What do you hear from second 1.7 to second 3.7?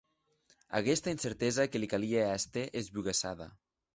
que li calie èster esbugassada.